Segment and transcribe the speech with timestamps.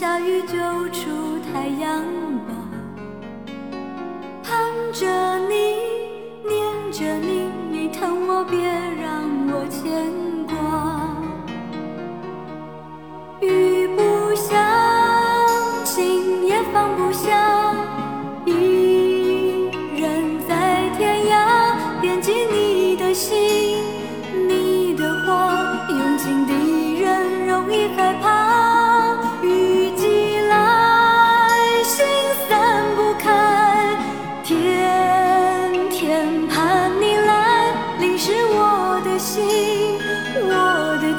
[0.00, 0.56] 下雨就
[0.94, 2.02] 出太阳
[2.46, 2.54] 吧
[4.42, 5.29] 盼着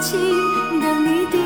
[0.02, 0.20] 情，
[0.82, 1.41] 等你的。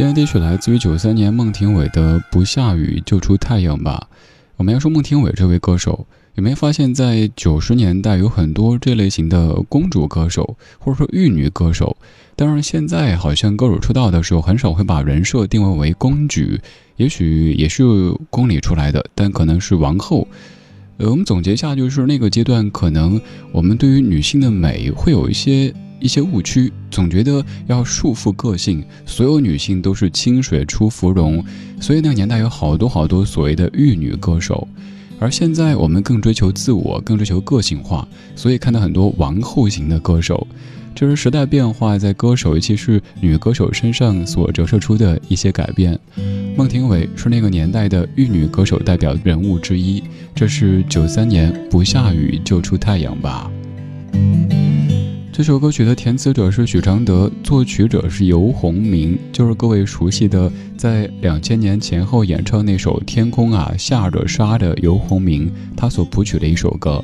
[0.00, 4.08] 今天第一曲来自于九三年孟庭苇的《不下雨就出太阳吧》。
[4.56, 6.06] 我们要说孟庭苇这位歌手，
[6.36, 11.98] 有没有发现，在九十年代有很多这类型的公主歌手，或者说玉女歌手？
[12.34, 16.58] 当然，现在好像歌手出道的时候，很少会把人设定位为公举，
[16.96, 17.84] 也许也是
[18.30, 20.26] 宫里出来的，但可能是王后。
[20.96, 23.20] 呃，我们总结一下，就是那个阶段，可能
[23.52, 25.74] 我们对于女性的美会有一些。
[26.00, 31.44] 一些误区，总觉得要束缚个性，所有女性都是清水出芙蓉，
[31.80, 34.66] 所以那个年代有好多好多所谓的玉女歌手，
[35.18, 40.46] 而现在我们更追求自我，更追求个性化，所以看到很多王后型的歌手。
[40.92, 45.98] 这是时代变化在歌手，尤其是女歌手身上所折射出的一些改变。
[46.56, 50.02] 孟庭苇是那个年代的玉女歌手代表人物之一。
[50.34, 53.50] 这是九三年《不下雨就出太阳吧》。
[55.32, 67.02] 这首歌曲的填词者是许常德，作曲者是游鸿明，就是各位熟悉的在两千年前后演唱那首《天空啊下着沙》的游鸿明，他所谱曲的一首歌。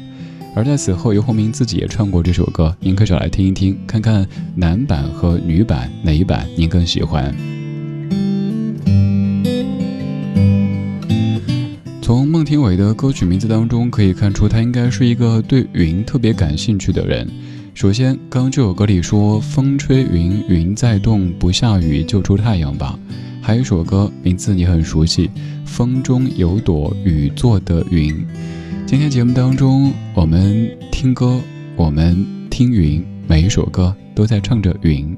[0.57, 4.27] 而在此后，游鸿明自己也唱过这首歌，您可以找来听一听，看看
[4.57, 7.33] 男版和女版哪一版您更喜欢。
[12.03, 17.27] 从孟庭苇的歌曲名字当中可以看出，他应该是一个对云特别感兴趣的人。
[17.77, 22.99] 首先，刚刚这首歌里说“风吹云，云在动，不下雨就出太阳吧”。
[23.43, 25.31] 还有一首歌名字你很熟悉
[25.67, 28.27] ，“风中有朵雨做的云”。
[28.89, 31.39] 今天节目当中，我们听歌，
[31.77, 35.15] 我们听云，每一首歌都在唱着云。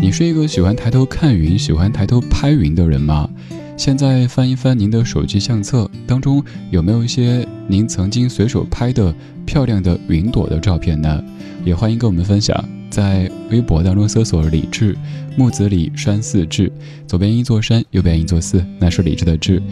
[0.00, 3.28] 你是一个喜欢抬头看云、喜欢抬头拍云的人吗？
[3.76, 9.12] 现在翻一翻您的手机相册当中，有没有一些您曾经随手拍的
[9.44, 11.20] 漂亮的云朵的照片呢？
[11.64, 14.96] 也欢迎跟我们分享，在微博当中搜索“李志
[15.36, 16.70] 木子李山寺志”，
[17.06, 19.62] 左边一座山，右边一座寺，那是李志的志。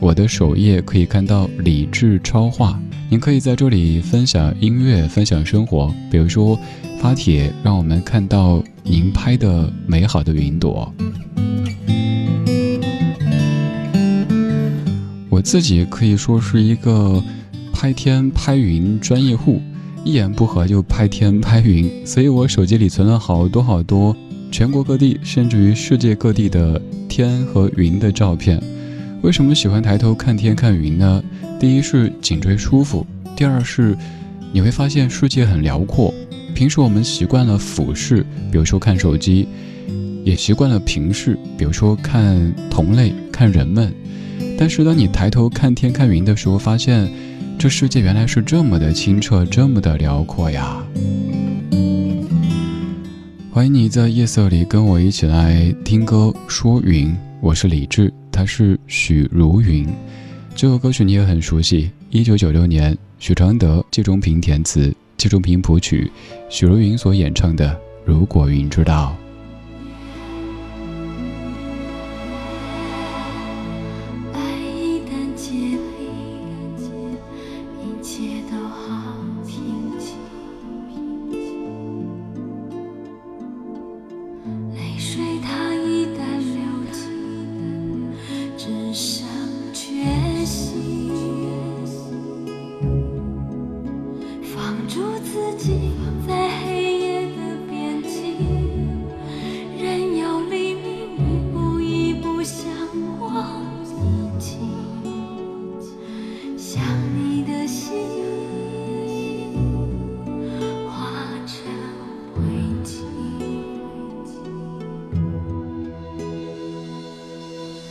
[0.00, 6.58] 我的首页可以看到李志超话，您可以在这里分享音乐，分享生活，比如说
[6.98, 10.92] 发帖，让我们看到您拍的美好的云朵。
[15.30, 17.22] 我自己可以说是一个
[17.72, 19.62] 拍天拍云专业户，
[20.06, 24.16] 一言不合就拍天拍云，所以我手机里存了好多好多
[24.52, 28.62] 全国各地甚至于世界各地的天和云的照片。
[29.22, 31.20] 为什么喜欢抬头看天看云呢？
[31.58, 33.04] 第一是颈椎舒服，
[33.34, 33.98] 第二是
[34.52, 36.14] 你会发现世界很辽阔。
[36.54, 39.48] 平时我们习惯了俯视，比如说看手机，
[40.22, 43.92] 也习惯了平视，比如说看同类、看人们。
[44.56, 47.10] 但是当你抬头看天看云的时候，发现
[47.58, 50.84] 这世界原来是这么的清澈，这么的辽阔呀！
[53.50, 59.88] 欢迎你在夜色里跟我一起来听歌说云，我是李志，他是许茹芸。
[60.54, 66.12] 这首歌曲你也很熟悉，一九九六年许常德、季中平填词，季中平谱曲，
[66.50, 67.70] 许茹芸所演唱的
[68.04, 69.16] 《如果云知道》。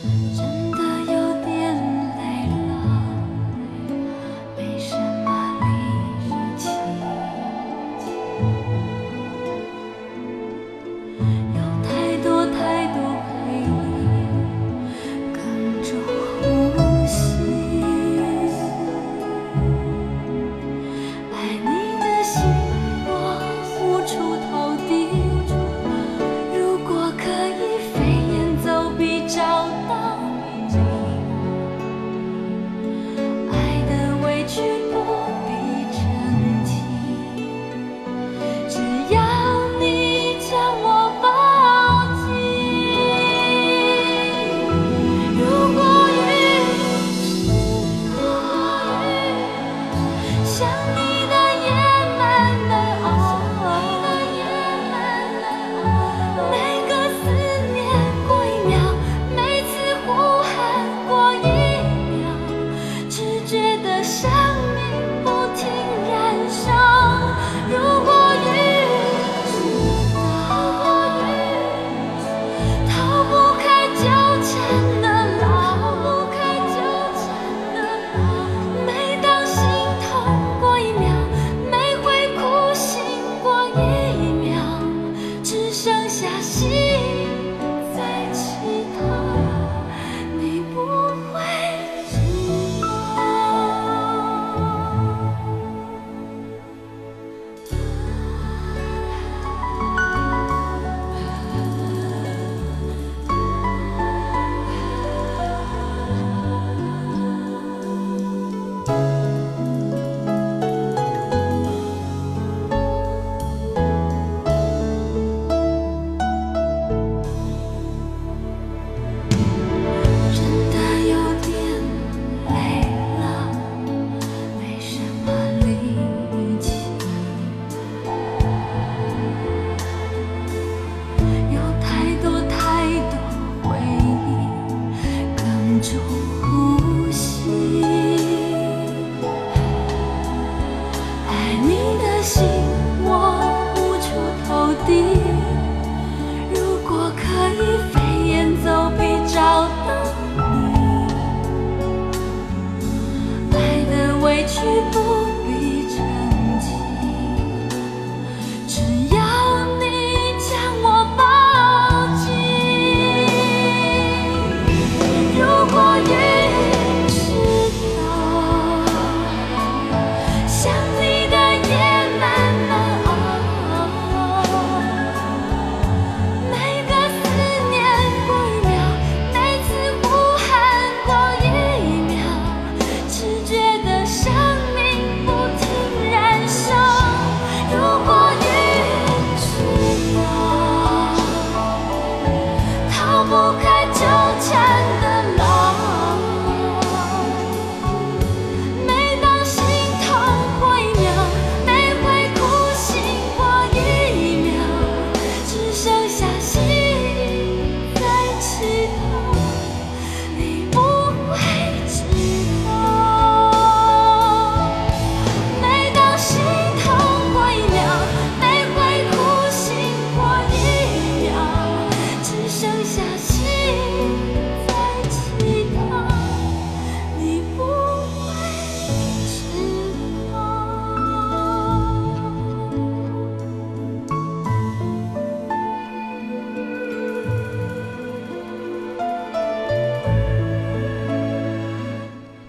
[0.08, 0.55] 嗯。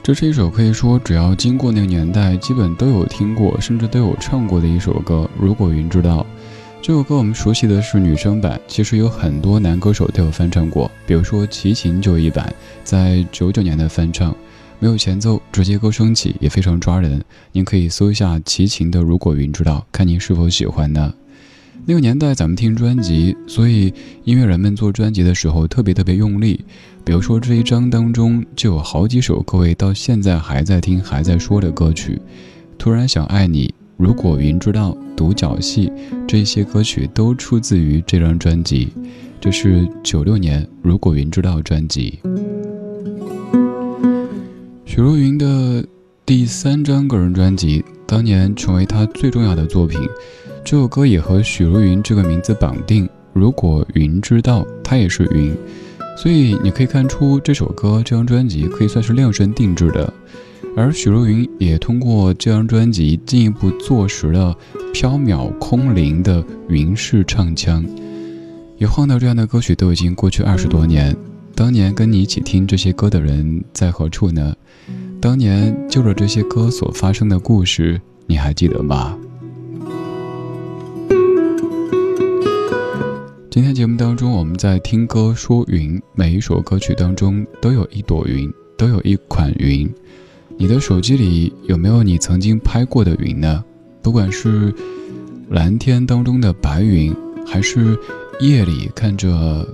[0.07, 5.29] 这是一首可以说只要经过那个年代，基本都有听过，甚至都有唱过的一首歌。
[5.37, 6.25] 如果云知道，
[6.81, 10.89] 这首歌我们熟悉的是女生版，其实有很多男歌手都有翻唱过。
[11.05, 14.33] 比如说齐秦就一版，在九九年的翻唱，
[14.79, 17.21] 没有前奏，直接歌升起，也非常抓人。
[17.51, 21.13] 您可以搜一下齐秦的《如果云知道》，看您是否喜欢呢？
[21.89, 23.93] 那个年代咱们听专辑，所以
[24.25, 26.59] 音乐人们做专辑的时候特别特别用力。
[27.05, 32.21] 比如说这一张当中就有好几首各位到现在还在听还在说的歌曲，
[32.77, 35.89] 突然想爱你，如果云知道，独角戏，
[36.27, 38.89] 这些歌曲都出自于这张专辑，
[39.39, 42.19] 这是九六年如果云知道专辑。
[44.83, 45.85] 许茹芸的
[46.25, 50.01] 第三张个人专辑，当年成为她最重要的作品，
[50.69, 55.55] 这首歌也和许茹芸这个名字绑定，如果云知道，她也是云。
[56.17, 60.13] 所以你可以看出，这首歌、这张专辑可以算是量身定制的，
[60.75, 64.53] 而许茹芸也通过这张专辑进一步坐实了
[64.93, 67.85] 飘渺空灵的云式唱腔。
[68.77, 71.15] 一晃到这样的歌曲都已经过去二十多年，
[71.55, 74.53] 当年跟你一起听这些歌的人在何处呢？
[75.21, 79.17] 当年就着这些歌所发生的故事，你还记得吗？
[83.57, 89.91] 今天节目当中，我们在听歌说云，每一首歌曲当中都有一朵云，都有一款云。
[90.59, 93.65] 你的手机里有没有你曾经拍过的云呢？
[94.03, 94.71] 不管是
[95.49, 97.11] 蓝天当中的白云，
[97.47, 97.97] 还是
[98.39, 99.67] 夜里看着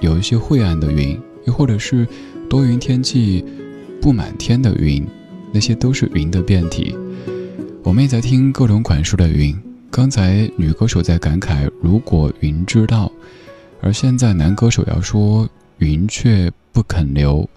[0.00, 2.06] 有一些晦暗的云，又或者是
[2.48, 3.44] 多云天气
[4.00, 5.04] 布满天的云，
[5.52, 6.96] 那些都是云的变体。
[7.82, 9.52] 我们也在听各种款式的云。
[9.96, 13.12] 刚才女歌手在感慨：“如果云知道。”
[13.80, 15.48] 而现在，男歌手要说
[15.78, 17.48] “云却不肯留”，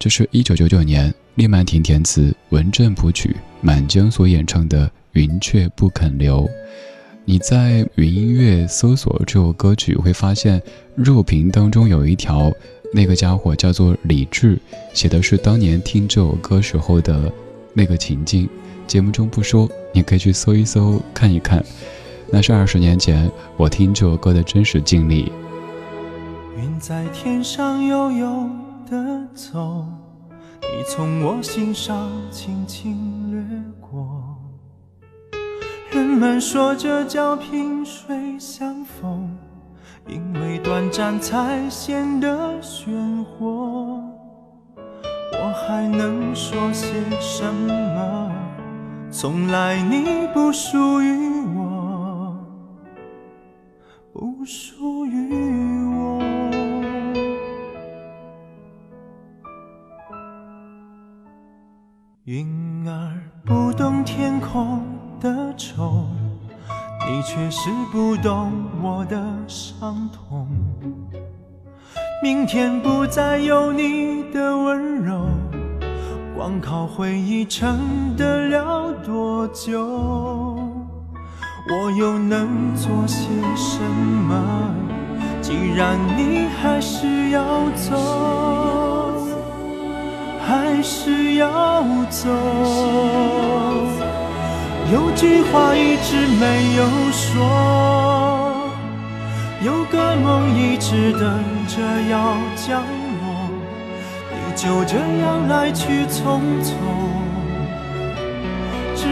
[0.00, 6.44] 这是一九九九年列曼婷填词、文振谱曲、满江所演唱的《云却不肯留》。
[7.26, 10.62] 你在云音乐搜索这首歌曲，会发现
[10.94, 12.50] 热评当中有一条，
[12.94, 14.58] 那个家伙叫做李志，
[14.94, 17.30] 写的是当年听这首歌时候的
[17.74, 18.48] 那个情境。
[18.86, 21.64] 节目中不说，你可以去搜一搜看一看，
[22.30, 25.32] 那是二十年前我听这首歌的真实经历。
[26.54, 28.50] 云在天上悠悠
[28.90, 29.86] 的走，
[30.60, 33.42] 你从我心上轻轻掠
[33.80, 34.36] 过。
[35.90, 39.34] 人们说这叫萍水相逢，
[40.06, 43.98] 因为短暂才显得鲜活。
[45.32, 46.86] 我还能说些
[47.18, 48.35] 什么？
[49.18, 52.36] 从来你不属于我，
[54.12, 55.32] 不属于
[55.86, 56.22] 我。
[62.24, 64.82] 云儿不懂天空
[65.18, 66.04] 的愁，
[67.08, 69.18] 你却是不懂我的
[69.48, 70.46] 伤痛。
[72.22, 75.26] 明天不再有你的温柔，
[76.36, 78.92] 光靠回忆撑得了
[79.48, 79.86] 久？
[81.68, 83.26] 我又能做些
[83.56, 83.80] 什
[84.28, 84.34] 么？
[85.40, 87.42] 既然你还是要
[87.74, 87.96] 走。
[90.48, 92.30] 还是要走。
[94.92, 98.70] 有句话一直没有说，
[99.60, 101.20] 有个梦一直等
[101.66, 102.80] 着要降
[103.20, 103.50] 落，
[104.30, 106.70] 你就这样来去匆匆，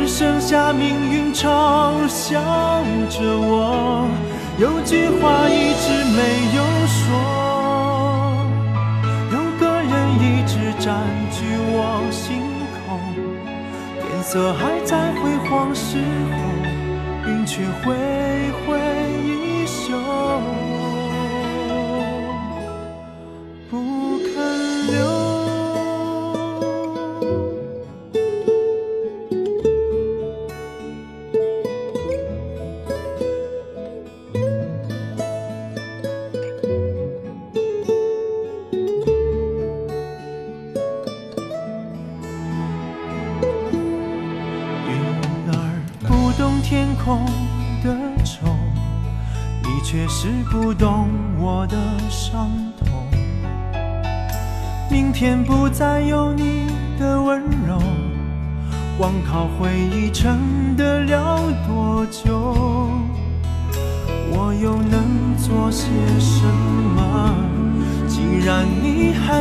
[0.05, 2.39] 只剩下命运嘲笑
[3.09, 4.07] 着我。
[4.59, 6.21] 有句话一直没
[6.55, 7.09] 有说，
[9.33, 11.01] 有个人一直占
[11.33, 12.43] 据我心
[12.85, 13.01] 口，
[13.99, 15.97] 天色还在辉煌时
[16.31, 16.37] 候，
[17.27, 17.95] 云却灰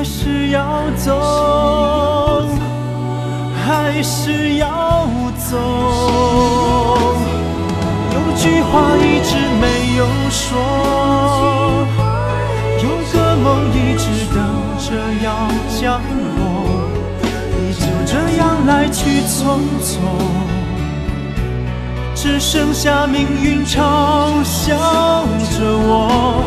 [0.04, 2.46] 还是要走，
[3.66, 4.68] 还是要
[5.50, 5.56] 走。
[8.12, 10.60] 有句话一直没有说，
[12.84, 14.04] 有个梦一直
[14.36, 14.38] 等
[14.78, 14.86] 着
[15.24, 15.48] 要
[15.80, 16.02] 降
[16.36, 16.44] 落，
[17.58, 20.04] 你就这样来去匆匆，
[22.13, 24.76] 只剩下命运嘲笑
[25.58, 26.44] 着我。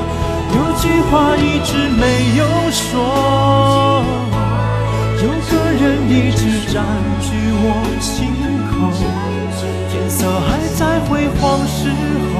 [0.54, 2.02] 有句话一直没
[2.36, 4.04] 有说，
[5.22, 6.40] 有个人一直
[6.72, 6.74] 占
[7.20, 7.26] 据
[7.58, 7.64] 我
[8.00, 8.06] 心
[8.70, 8.74] 口。
[9.90, 11.78] 天色还在辉煌时
[12.32, 12.34] 候，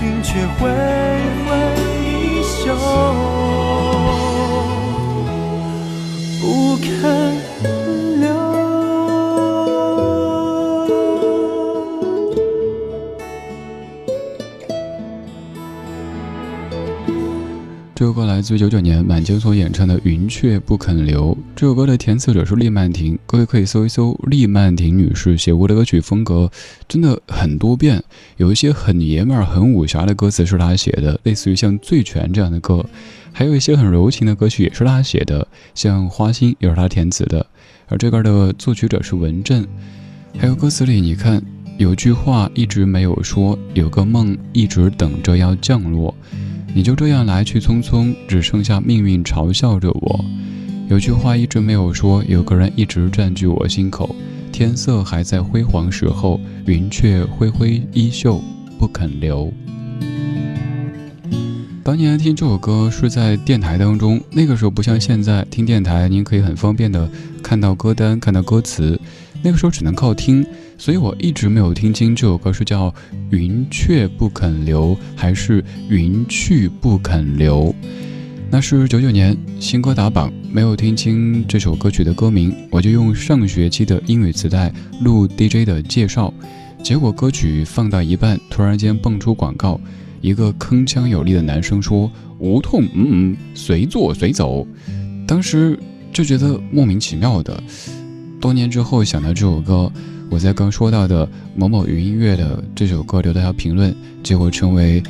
[0.00, 0.60] 云却挥
[1.46, 1.48] 挥
[2.02, 2.66] 衣袖，
[6.40, 6.44] 不
[6.76, 7.39] 肯
[18.40, 21.34] 来自九九年满江所演唱的《云雀不肯留》。
[21.54, 26.50] 这首歌的填词者是厉曼婷，各位可以搜一搜厉曼婷女士写过的歌曲风格，
[26.88, 28.02] 真的很多变。
[28.38, 32.82] 有一些很爷们儿、很武侠的歌词是她写的，类似于像《醉拳》这样的歌；
[33.30, 37.44] 还有一些很柔情的歌曲也是她写的，像《花心》也是她填词的。
[37.88, 39.68] 而这歌的作曲者是文振。
[40.38, 41.42] 还有歌词里，你看
[41.80, 46.14] 有句话一直没有说，有个梦一直等着要降落。
[46.74, 50.22] 你就这样来去匆匆，只剩下命运嘲笑着我。
[50.90, 54.14] 有句话一直没有说，有个人一直占据我心口。
[54.52, 58.42] 天色还在辉煌时候，云却挥挥衣袖，
[58.78, 59.50] 不肯留。
[61.82, 67.10] 当年听这首歌是在电台当中，那个时候不像现在听电台，您可以很方便的
[67.42, 69.00] 看到歌单，看到歌词。
[69.42, 70.44] 那个时候只能靠听，
[70.76, 72.90] 所以我一直没有听清这首歌是叫
[73.30, 77.72] 《云雀不肯留》还是《云去不肯留》。
[78.50, 84.72] 那是九九年新歌打榜，没有听清这首歌曲的歌名，我就用上学期的英语磁带
[85.02, 86.34] 录 DJ 的介绍，
[86.82, 89.80] 结果歌曲放到一半，突然间蹦出广告，
[90.20, 94.66] 一个铿锵有力的男生说：“无痛，嗯嗯，随做随走。”
[95.28, 95.78] 当时
[96.12, 97.62] 就觉得莫名其妙的。
[98.40, 99.92] 多年之后想到这首歌，
[100.30, 105.02] 我在刚说到的某某云音乐的这首歌留的条评论，结果成为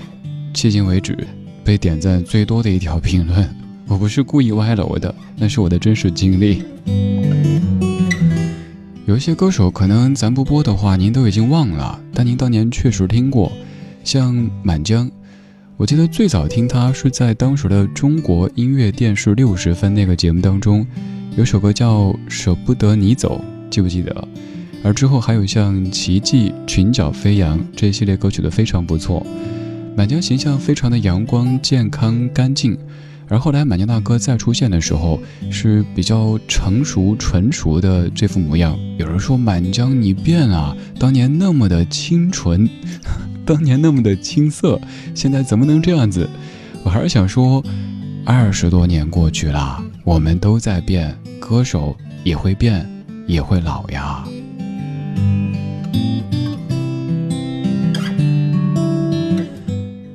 [0.52, 1.16] 迄今为止
[1.64, 3.48] 被点赞最多的一条评论。
[3.86, 6.64] 我不是故意歪楼的，那是我的真实经历。
[9.06, 13.52] 有一些歌手可能咱不播的话，您都已经忘了，但您当年确实听过，
[14.02, 15.08] 像满江。
[15.76, 20.84] 我记得最早听他是在当时的中国音乐电视六十分那个节目当中。
[21.36, 24.28] 有首歌叫《舍不得你走》，记不记得？
[24.82, 29.24] 而之后还有像《奇迹》《裙角飞扬》这一系列歌曲的非常不错。
[29.96, 32.76] 满江形象非常的阳光、健康、干净，
[33.28, 38.76] 而后来满江大哥再出现的时候，是比较成熟、纯熟的这副模样。
[38.98, 42.68] 有人说满江你变了，当年那么的清纯，
[43.46, 44.80] 当年那么的青涩，
[45.14, 46.28] 现在怎么能这样子？
[46.82, 47.62] 我还是想说，
[48.24, 49.82] 二十多年过去了。
[50.04, 52.88] 我们都在变，歌手也会变，
[53.26, 54.24] 也会老呀。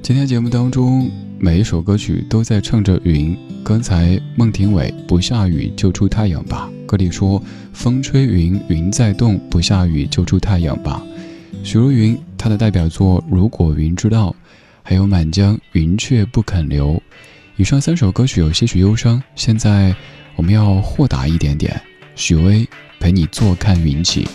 [0.01, 3.37] 今天节目当中，每一首歌曲都在唱着云。
[3.63, 7.41] 刚才孟庭苇《不下雨就出太阳吧》，歌里说
[7.73, 11.01] 风吹云，云在动，不下雨就出太阳吧。
[11.63, 14.29] 许茹芸她的代表作《如果云知道》，
[14.83, 16.93] 还有《满江云却不肯留》。
[17.57, 19.95] 以上三首歌曲有些许忧伤，现在
[20.35, 21.81] 我们要豁达一点点。
[22.13, 22.67] 许巍
[22.99, 24.27] 陪你坐看云起。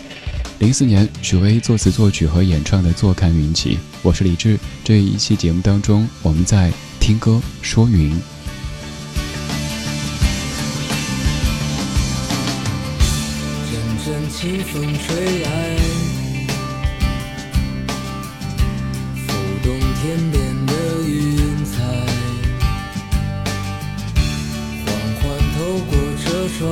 [0.59, 3.77] 零四年，许巍作词作曲和演唱的《坐看云起》。
[4.03, 8.11] 我是李志，这一期节目当中，我们在听歌说云。
[13.71, 15.77] 阵阵清风吹来，
[19.27, 20.50] 浮动天边。
[26.61, 26.69] 窗，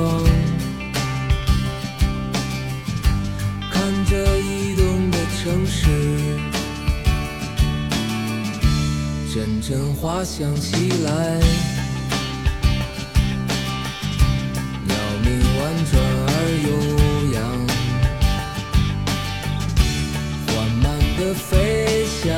[3.71, 5.89] 看着移动的城市，
[9.33, 11.39] 阵阵花香袭来，
[14.85, 16.31] 鸟鸣婉转而
[16.67, 16.69] 悠
[17.33, 17.37] 扬，
[20.45, 20.85] 缓慢
[21.17, 22.29] 的飞翔，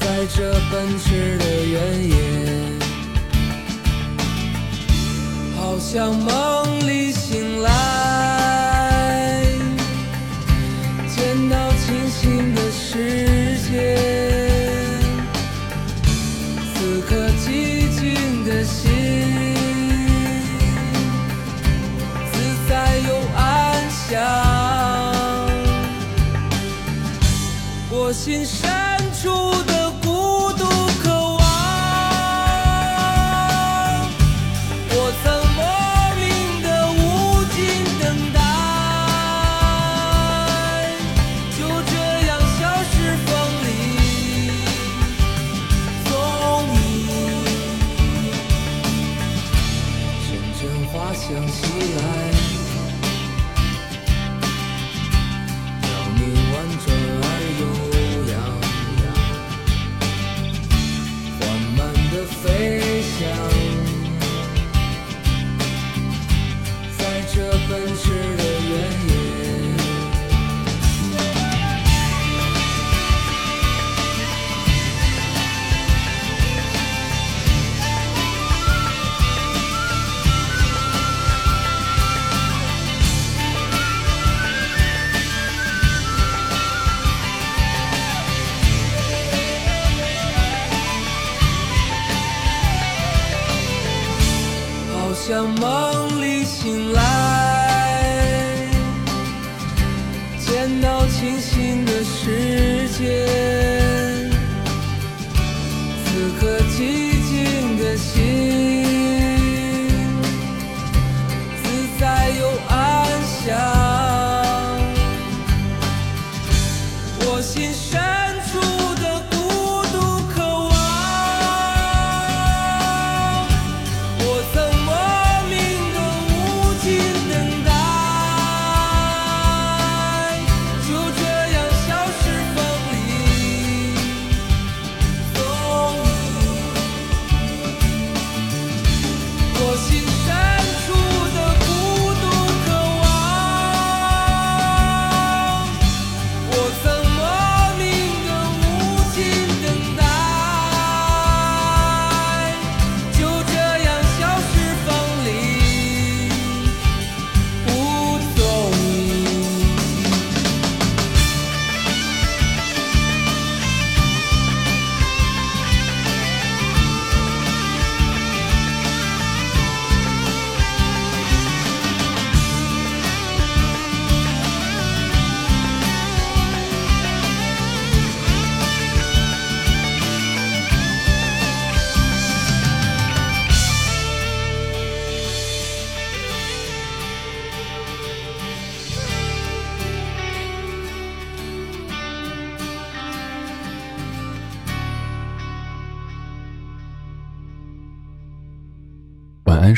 [0.00, 0.38] 在这
[0.70, 1.43] 奔驰的
[5.94, 7.70] 像梦里醒来，
[11.06, 13.96] 见到清醒的世界。
[16.74, 17.14] 此刻
[17.46, 18.90] 寂静的心，
[22.32, 22.34] 自
[22.68, 22.72] 在
[23.06, 24.10] 又安详。
[27.88, 28.44] 我心